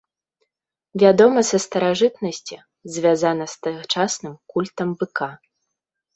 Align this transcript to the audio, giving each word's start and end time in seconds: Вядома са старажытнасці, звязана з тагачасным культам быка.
Вядома 1.03 1.39
са 1.49 1.57
старажытнасці, 1.65 2.57
звязана 2.95 3.45
з 3.53 3.61
тагачасным 3.67 4.35
культам 4.57 4.87
быка. 5.05 5.31